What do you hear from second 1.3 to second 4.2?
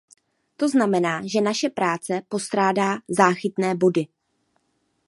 naše práce postrádá záchytné body.